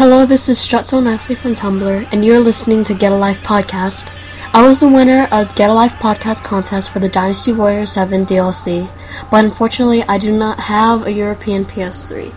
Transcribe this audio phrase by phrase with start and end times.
[0.00, 3.42] Hello, this is Strut So Nicely from Tumblr, and you're listening to Get a Life
[3.42, 4.10] Podcast.
[4.54, 8.24] I was the winner of Get a Life Podcast contest for the Dynasty Warriors 7
[8.24, 8.90] DLC,
[9.30, 12.32] but unfortunately I do not have a European PS3.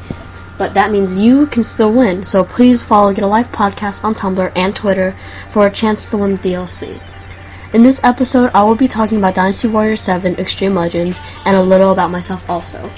[0.58, 4.14] But that means you can still win, so please follow Get a Life Podcast on
[4.14, 5.16] Tumblr and Twitter
[5.50, 7.02] for a chance to win the DLC.
[7.74, 11.64] In this episode, I will be talking about Dynasty Warriors 7 Extreme Legends and a
[11.64, 12.92] little about myself also.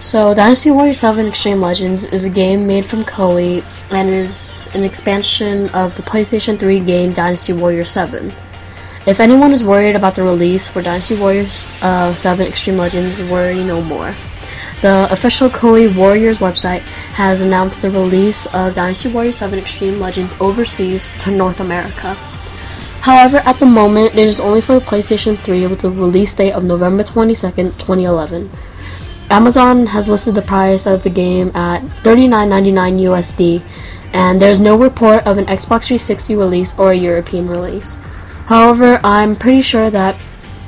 [0.00, 4.84] So, Dynasty Warriors 7 Extreme Legends is a game made from Koei and is an
[4.84, 8.32] expansion of the PlayStation 3 game Dynasty Warriors 7.
[9.06, 13.64] If anyone is worried about the release for Dynasty Warriors uh, 7 Extreme Legends, worry
[13.64, 14.14] no more.
[14.82, 16.82] The official Koei Warriors website
[17.18, 22.14] has announced the release of Dynasty Warriors 7 Extreme Legends overseas to North America.
[23.00, 26.52] However, at the moment, it is only for the PlayStation 3 with the release date
[26.52, 28.48] of November 22nd, 2011.
[29.30, 33.62] Amazon has listed the price of the game at $39.99 USD,
[34.14, 37.96] and there's no report of an Xbox 360 release or a European release.
[38.46, 40.16] However, I'm pretty sure that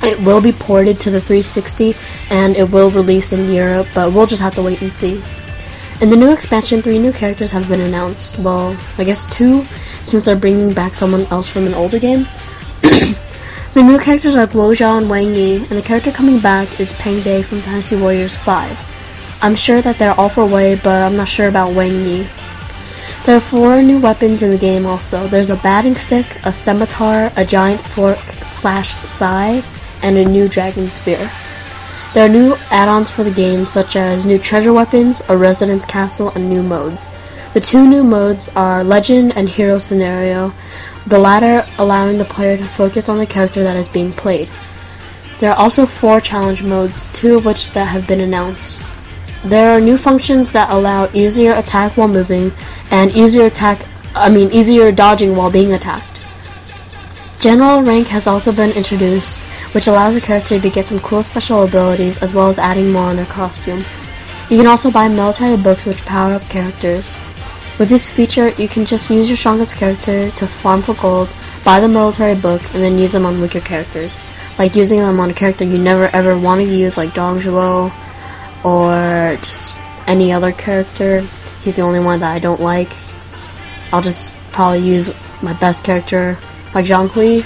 [0.03, 1.95] it will be ported to the 360
[2.29, 5.23] and it will release in Europe, but we'll just have to wait and see.
[5.99, 8.37] In the new expansion, three new characters have been announced.
[8.39, 9.65] Well, I guess two,
[10.03, 12.27] since they're bringing back someone else from an older game.
[13.73, 16.91] The new characters are Guo Zhao and Wang Yi, and the character coming back is
[16.91, 19.39] Pang De from Dynasty Warriors 5.
[19.41, 22.27] I'm sure that they're all for Wei, but I'm not sure about Wang Yi.
[23.25, 25.25] There are four new weapons in the game also.
[25.25, 29.63] There's a batting stick, a scimitar, a giant fork slash sai,
[30.03, 31.31] and a new dragon spear.
[32.13, 36.31] There are new add-ons for the game, such as new treasure weapons, a residence castle,
[36.31, 37.05] and new modes.
[37.53, 40.53] The two new modes are Legend and Hero Scenario,
[41.05, 44.47] the latter allowing the player to focus on the character that is being played.
[45.39, 48.79] There are also four challenge modes, two of which that have been announced.
[49.43, 52.53] There are new functions that allow easier attack while moving
[52.89, 56.25] and easier attack I mean easier dodging while being attacked.
[57.41, 59.39] General rank has also been introduced,
[59.73, 63.05] which allows the character to get some cool special abilities as well as adding more
[63.05, 63.83] on their costume.
[64.49, 67.15] You can also buy military books which power up characters.
[67.79, 71.29] With this feature, you can just use your strongest character to farm for gold,
[71.63, 74.17] buy the military book, and then use them on weaker characters.
[74.59, 77.91] Like using them on a character you never ever want to use, like Dong Zhuo,
[78.63, 81.21] or just any other character.
[81.63, 82.91] He's the only one that I don't like.
[83.91, 85.09] I'll just probably use
[85.41, 86.37] my best character,
[86.75, 87.43] like Zhang Hui,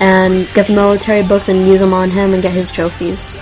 [0.00, 3.36] and get the military books and use them on him and get his trophies.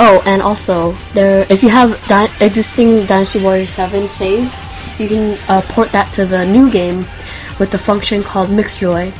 [0.00, 4.54] Oh, and also, there if you have di- existing Dynasty Warrior 7 save,
[4.98, 7.06] you can uh, port that to the new game
[7.58, 9.12] with the function called Mixjoy.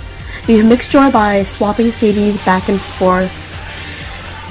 [0.46, 3.32] You can Mixjoy by swapping CDs back and forth.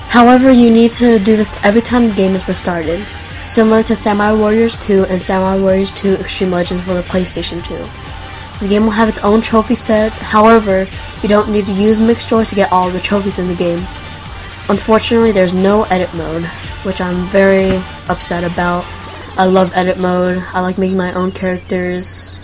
[0.09, 3.05] However, you need to do this every time the game is restarted,
[3.47, 8.07] similar to Samurai Warriors 2 and Samurai Warriors 2 Extreme Legends for the PlayStation 2.
[8.59, 10.88] The game will have its own trophy set, however,
[11.22, 13.85] you don't need to use Mixjoy to get all the trophies in the game.
[14.69, 16.44] Unfortunately, there's no edit mode,
[16.84, 17.78] which I'm very
[18.09, 18.84] upset about.
[19.38, 20.44] I love edit mode.
[20.53, 22.36] I like making my own characters.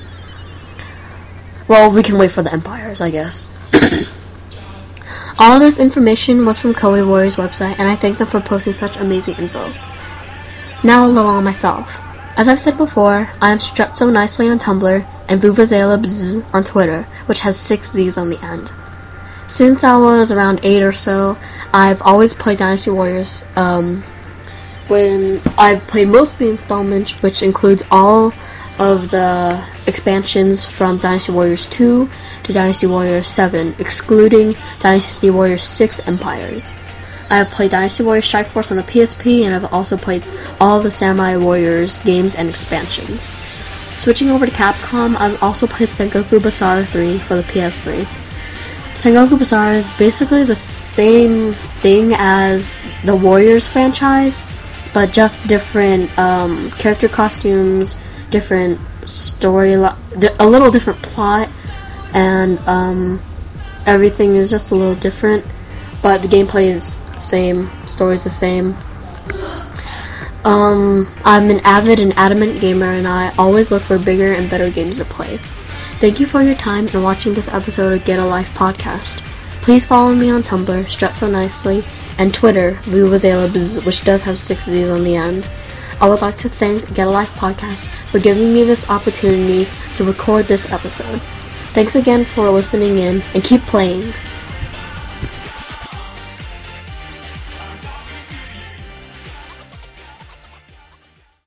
[1.68, 3.50] Well, we can wait for the empires, I guess.
[5.40, 8.98] All this information was from Koei Warriors website, and I thank them for posting such
[8.98, 9.74] amazing info.
[10.84, 11.90] Now a little on myself.
[12.38, 17.04] As I've said before, I am strut so nicely on Tumblr and Buvazela on Twitter,
[17.26, 18.72] which has six Z's on the end.
[19.48, 21.38] Since I was around eight or so,
[21.74, 23.44] I've always played Dynasty Warriors.
[23.56, 24.04] Um,
[24.88, 28.34] when I played most of the installments, which includes all
[28.80, 32.10] of the expansions from Dynasty Warriors 2
[32.44, 36.74] to Dynasty Warriors 7, excluding Dynasty Warriors 6 Empires.
[37.30, 40.26] I have played Dynasty Warriors Strike Force on the PSP, and I've also played
[40.60, 43.22] all the Samurai Warriors games and expansions.
[44.00, 48.04] Switching over to Capcom, I've also played Sengoku Basara 3 for the PS3.
[48.96, 54.46] Sengoku Basara is basically the same thing as the Warriors franchise,
[54.94, 57.96] but just different um, character costumes,
[58.30, 59.96] different story, a
[60.48, 61.50] little different plot,
[62.14, 63.22] and um,
[63.86, 65.46] everything is just a little different.
[66.02, 68.76] But the gameplay is same, story is the same.
[70.44, 74.70] Um, I'm an avid and adamant gamer, and I always look for bigger and better
[74.70, 75.38] games to play.
[76.00, 79.33] Thank you for your time and watching this episode of Get a Life podcast.
[79.64, 81.86] Please follow me on Tumblr, Strut So Nicely,
[82.20, 85.48] and Twitter, Vuvazela, which does have six Z's on the end.
[86.02, 89.66] I would like to thank Get a Life Podcast for giving me this opportunity
[89.96, 91.22] to record this episode.
[91.72, 94.14] Thanks again for listening in and keep playing.